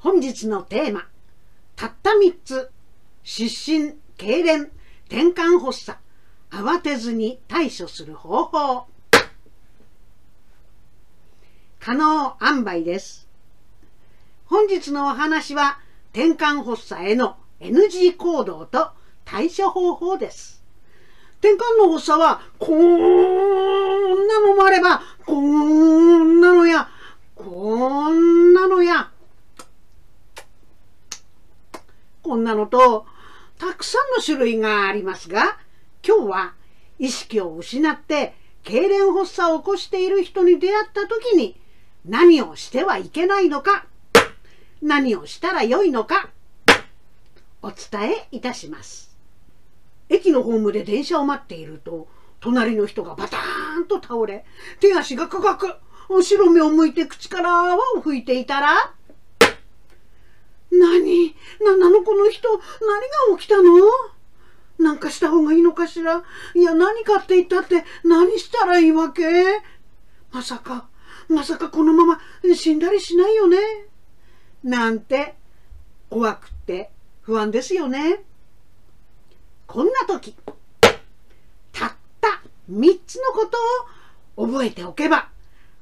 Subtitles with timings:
[0.00, 1.06] 本日のテーマ
[1.76, 2.70] たった3つ
[3.24, 4.70] 失神痙攣
[5.08, 5.98] 転換発作。
[6.50, 8.86] 慌てずに対処する方法。
[11.80, 13.28] 可能塩梅です。
[14.46, 15.78] 本日のお話は
[16.12, 18.90] 転換発作への NG 行動と
[19.24, 20.62] 対処方法です。
[21.40, 26.88] 転換の発作はこんなのもあればこんなのや
[27.34, 29.07] こんなのや
[32.28, 33.06] こんなのと
[33.58, 35.56] たくさんの種類がありますが
[36.06, 36.52] 今日は
[36.98, 41.58] 意識を失って痙攣発作を起こしている人に出会った時に
[42.04, 43.86] 何をしてはいけないのか
[44.82, 46.28] 何をしたらよいのか
[47.62, 49.16] お伝えいたします。
[50.10, 52.08] 駅のホームで電車を待っていると
[52.40, 54.44] 隣の人がバターンと倒れ
[54.80, 55.74] 手足がかかく
[56.10, 58.92] 後ろ目を向いて口から泡を吹いていたら
[60.70, 61.34] 何？
[61.60, 63.72] 何なのこの人何が起きたの？
[64.78, 66.22] なんかした方がいいのかしら？
[66.54, 69.22] いや何かって言ったって何したらいいわけ？
[70.30, 70.88] まさか
[71.28, 72.20] まさかこのまま
[72.54, 73.58] 死んだりしないよね？
[74.62, 75.34] なんて
[76.10, 76.90] 怖くて
[77.22, 78.20] 不安ですよね？
[79.66, 80.34] こんな時
[81.72, 85.28] たった3つのことを覚えておけば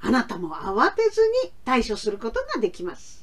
[0.00, 3.21] あなたも慌てずに対処することができます。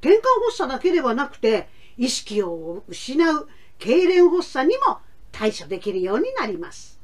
[0.00, 4.98] 転換発作だけではなくて意識を失う痙攣発作にも
[5.32, 7.00] 対処できるようになります。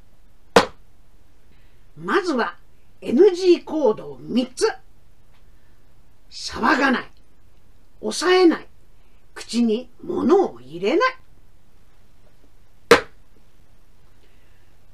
[1.96, 2.56] まずは
[3.00, 4.72] NG 行動3つ。
[6.30, 7.10] 騒がない。
[8.00, 8.66] 抑えない。
[9.34, 11.16] 口に物を入れない。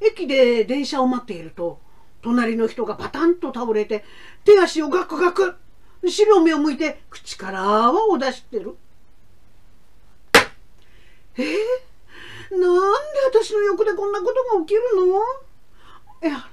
[0.01, 1.79] 駅で電車を待っていると
[2.23, 4.05] 隣の人がパタンと倒れて
[4.45, 5.57] 手足をガクガク。
[6.03, 8.77] 後ろ目を向いて口から泡を出してる。
[11.37, 11.45] えー、
[12.53, 12.69] なんで
[13.31, 16.29] 私の横でこんなことが起きるの？
[16.29, 16.48] いや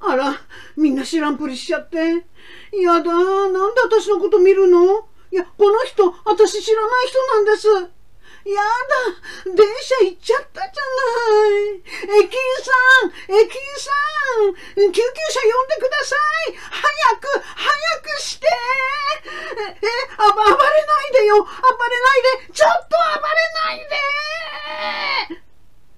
[0.00, 0.34] あら
[0.76, 1.98] みんな知らんぷりしちゃって。
[1.98, 5.08] やだなんで私のこと見るの？
[5.30, 7.68] いやこの人私知らない人なんです。
[8.46, 11.82] やだ電車行っちゃったじゃない。
[12.22, 12.70] 駅員さ
[13.06, 13.90] ん駅員さ
[14.78, 16.54] ん救急車呼んでください。
[16.54, 16.86] 早
[17.18, 18.46] く早くして。
[19.26, 20.62] えあ暴れな
[21.08, 21.42] いでよ。
[21.42, 22.52] 暴れないで。
[22.52, 23.34] ちょっと暴れ
[23.66, 23.82] ない
[25.30, 25.42] で。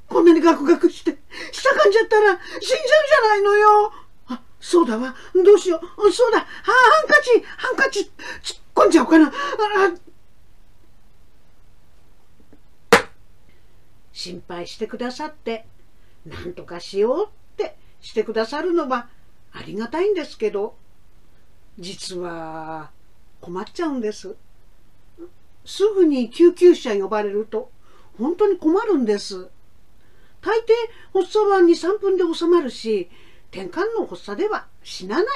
[0.09, 1.19] こんなにガクガクして
[1.53, 3.93] 下かんじゃったら死んじゃうじゃないのよ。
[4.29, 5.15] あそうだわ。
[5.35, 6.11] どうしよう。
[6.11, 6.41] そうだ。
[6.41, 6.73] ハ
[7.05, 8.11] ンカチハンカチ。
[8.43, 9.27] 突っ込んじゃおうかな。
[9.27, 9.31] あ
[14.19, 15.65] 心配してくださって
[16.27, 19.09] 何とかしようってしてくださるのは
[19.53, 20.75] ありがたいんですけど
[21.79, 22.91] 実は
[23.41, 24.35] 困っちゃうんです。
[25.65, 27.71] すぐに救急車呼ばれると
[28.19, 29.51] 本当に困るんです。
[30.41, 30.73] 大抵
[31.13, 33.09] 発作は23分で収まるし
[33.53, 35.27] 転換の発作では死なない。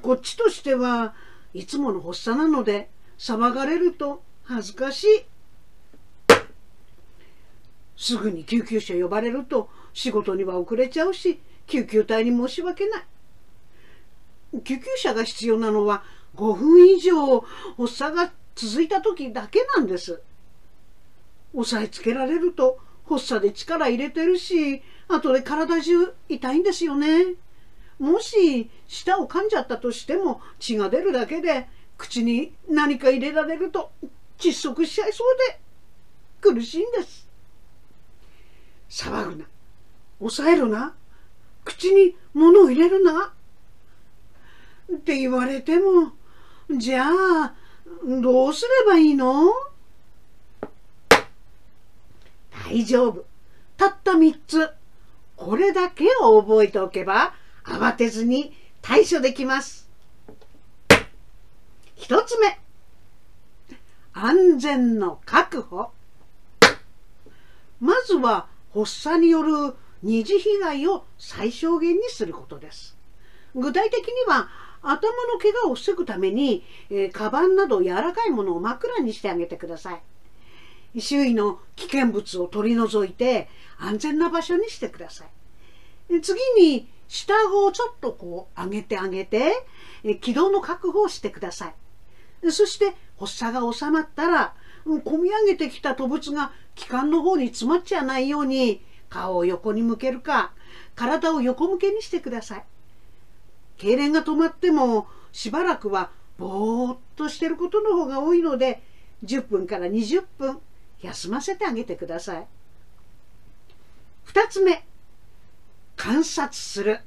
[0.00, 1.14] こっちとしては
[1.52, 2.88] いつもの発作なので
[3.18, 5.29] 騒がれると恥ずかしい。
[8.00, 13.04] すぐに救急車呼ばれると仕事には遅れちゃうし救急隊に申し訳ない。
[14.64, 16.02] 救急車が必要なのは
[16.34, 17.40] 5分以上
[17.76, 20.22] 発作が続いた時だけなんです。
[21.52, 27.34] 押さえつけられると発作で力入れてるし後で体中痛いんですよね。
[27.98, 31.68] もし舌を噛んじゃったとしても血が出るだけで
[31.98, 33.92] 口に何か入れられると
[34.38, 35.60] 窒息しちゃいそうで
[36.40, 37.29] 苦しいんです。
[38.90, 39.46] 騒ぐな。
[40.18, 40.94] 抑えるな。
[41.64, 43.32] 口に物を入れるな。
[44.92, 46.12] って言われても
[46.76, 47.54] じゃあ
[48.04, 49.52] どうすればいいの？
[52.68, 53.24] 大丈夫。
[53.76, 54.70] たった3つ。
[55.36, 57.34] これだけを覚えておけば
[57.64, 59.88] 慌てずに対処できます。
[61.96, 62.58] 1つ目。
[64.12, 65.92] 安全の確保。
[67.80, 72.96] まずは発作による二次被害を最小限にすることです。
[73.54, 74.48] 具体的には
[74.82, 80.00] 頭の怪我を防ぐために、えー、カバンなど柔らかいものを枕にしてあげてくださ
[80.94, 81.00] い。
[81.00, 85.24] 周囲の危険物を取り除いて安全な場所にしてくださ
[86.08, 86.20] い。
[86.20, 89.52] 次に下顎をちょっとこう上げてあげて
[90.20, 91.72] 軌道の確保をしてくださ
[92.42, 92.50] い。
[92.50, 94.54] そして発作が収まったら
[94.86, 100.52] 込み上げてきた吐物が気管の方に詰まっちゃないように顔を横に向けるか
[100.94, 102.64] 体を横向けにしてください。
[103.78, 108.82] 痙攣が止まってもしばらくはぼーっとしてることの方が多いので
[109.24, 110.58] 10分から20分
[111.00, 112.46] 休ませてあげてください。
[114.26, 114.84] 2つ目
[115.96, 117.00] 観察する。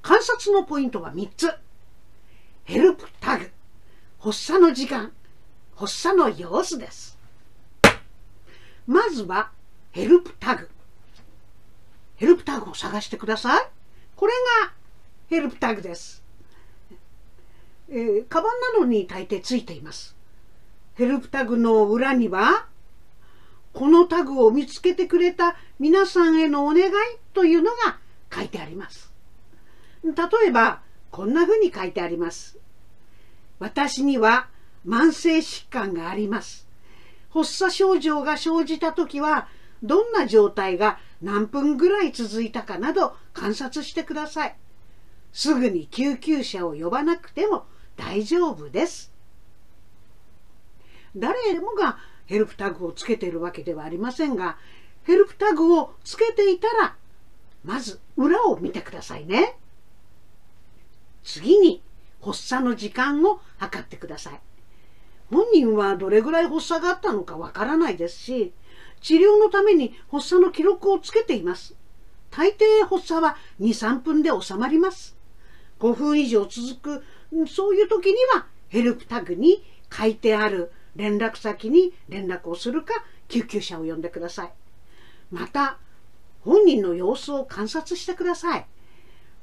[0.00, 1.50] 観察のポイントは3つ。
[2.64, 3.50] ヘルプタグ。
[4.18, 5.12] 発作の時間。
[5.76, 7.18] 発作の様子です。
[8.86, 9.50] まずは
[9.92, 10.68] ヘルプタグ。
[12.16, 13.68] ヘルプタグを探してください。
[14.16, 14.32] これ
[14.62, 14.72] が
[15.28, 16.22] ヘルプタグです、
[17.90, 20.16] えー、カバンなのに大抵ついています。
[20.94, 22.66] ヘルプタグの裏には
[23.74, 26.92] このタグを見つけてくれた皆さんへのお願い
[27.34, 27.98] というのが
[28.32, 29.12] 書いてあります。
[30.02, 30.12] 例
[30.46, 30.80] えば
[31.10, 32.56] こんな風に書いてあります。
[33.58, 34.48] 私には
[34.86, 36.66] 慢性疾患があります
[37.30, 39.48] 発作症状が生じた時は
[39.82, 44.56] どんな状態が何分ぐらい続いたかなど観察してください。
[45.32, 47.66] すぐに救急車を呼ばなくても
[47.96, 49.12] 大丈夫です。
[51.14, 54.58] 誰もがヘルプタグをつけてるわけではありませんが、
[55.04, 56.96] ヘルプタグをつけていたら、
[57.64, 59.56] まず裏を見てくださいね。
[61.22, 61.82] 次に
[62.22, 64.40] 発作の時間を測ってください。
[65.30, 68.52] 本人はどれぐらい発作があったのかわからないですし、
[69.00, 71.74] 治療のために発作の記録をつけています。
[72.30, 75.16] 大抵発作は2、3分で収まります。
[75.80, 82.94] 5分以上続く、そういう時にはヘルプタグに書いてある連絡先に連絡をするか
[83.28, 84.52] 救急車を呼んでください。
[85.30, 85.78] また、
[86.42, 88.66] 本人の様子を観察してください。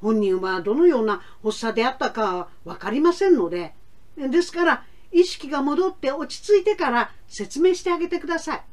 [0.01, 3.73] 本人はどのような発作であったかはわかりませんので、
[4.17, 8.63] ですから意識が戻って落ち着いてから説明してあげてください。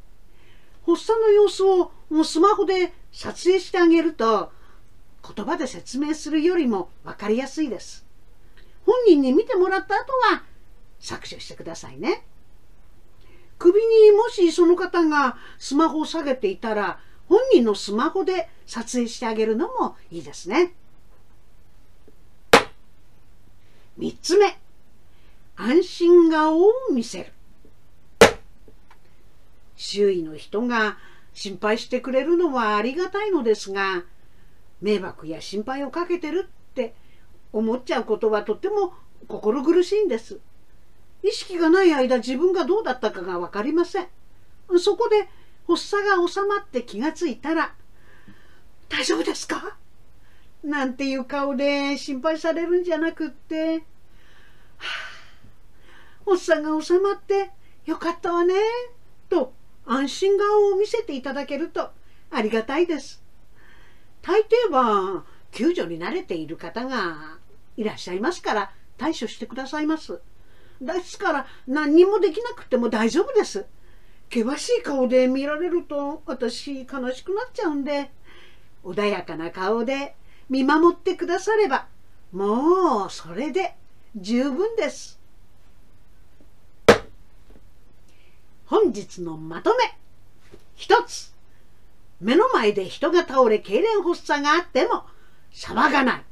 [0.87, 4.51] 発作の様子をもうスマホで撮影してあげると
[5.37, 8.07] 言葉で説明するよりも分かりやすいです。
[8.87, 10.43] 本人に見てもらった後は
[10.99, 12.25] 削除してくださいね。
[13.59, 16.99] 首にもしその方がスマホを下げていたら
[17.29, 20.75] 本人のスマホで撮影してあげるのもいいですね。
[23.99, 24.59] 3つ目
[25.57, 27.33] 安心顔を見せる。
[29.77, 30.99] 周囲の人が
[31.35, 34.05] 心配してくれるのはありがたいのですが
[34.83, 36.95] 迷惑や心配をかけてるって
[37.53, 38.93] 思っちゃうことはとっても
[39.27, 40.39] 心苦しいんです。
[41.23, 44.09] 意識がない間自分がどうだったかが分かりません。
[44.79, 45.29] そこで
[45.67, 47.75] 発作が収まって気がついたら
[48.89, 49.77] 「大丈夫ですか?」
[50.63, 53.79] なんていう顔で心配されるんじゃなくって
[54.79, 55.10] 「はあ
[56.31, 57.51] 発作が収まって
[57.87, 58.55] よかったわね」
[59.29, 59.53] と
[59.85, 61.91] 安心顔を見せていただけると
[62.31, 63.23] ありがたいです。
[64.23, 67.39] 大抵は救助に慣れている方が
[67.77, 70.21] いらっしゃいますから対処してくださいます。
[70.81, 73.67] ですから何にもできなくても大丈夫です。
[74.33, 78.13] 険しい顔で見られると私悲しくなっちゃうんで
[78.85, 80.15] 穏やかな顔で
[80.49, 81.89] 見守ってくだされば
[82.33, 83.75] もうそれで
[84.15, 85.20] 十分です。
[88.71, 89.99] 本日のまとめ。
[90.77, 91.35] 一つ。
[92.21, 95.07] 目の前で人が倒れ痙攣発作があっても
[95.53, 96.23] 騒がない。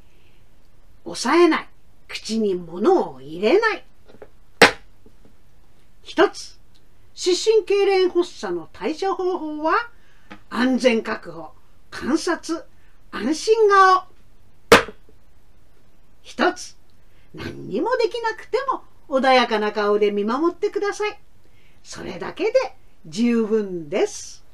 [1.02, 1.69] 抑えない。
[2.06, 3.85] 口に物を入れない。
[6.05, 6.60] 一つ。
[7.12, 9.74] 失神痙攣発作の対処方法は
[10.48, 11.51] 安全確保
[11.91, 12.65] 観察
[13.10, 14.05] 安心顔。
[16.22, 16.77] 一つ。
[17.34, 21.19] 何にもできなくても穏やかな顔で見守ってください。
[21.82, 22.53] それだけで
[23.06, 24.44] 十分です。